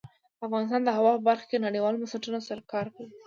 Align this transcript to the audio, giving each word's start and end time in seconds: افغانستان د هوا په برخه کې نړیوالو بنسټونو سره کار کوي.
افغانستان 0.45 0.81
د 0.85 0.89
هوا 0.97 1.11
په 1.15 1.23
برخه 1.29 1.45
کې 1.49 1.63
نړیوالو 1.65 1.99
بنسټونو 2.01 2.39
سره 2.47 2.61
کار 2.73 2.85
کوي. 2.95 3.09